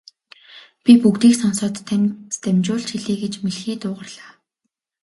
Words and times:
Би 0.83 0.91
бүгдийг 1.03 1.35
сонсоод 1.41 1.75
танд 1.87 2.09
дамжуулж 2.43 2.87
хэлье 2.91 3.15
гэж 3.23 3.33
мэлхий 3.43 3.75
дуугарлаа. 3.81 4.31